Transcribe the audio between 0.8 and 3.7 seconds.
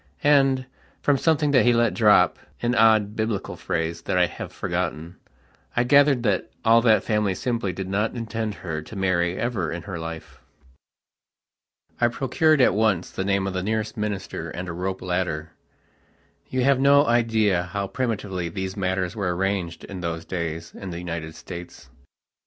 from something that he let dropan odd Biblical